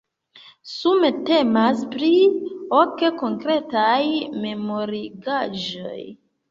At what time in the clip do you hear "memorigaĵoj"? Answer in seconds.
4.49-5.99